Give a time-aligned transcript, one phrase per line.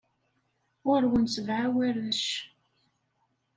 [0.87, 2.25] Ɣur-wen sebɛa warrac.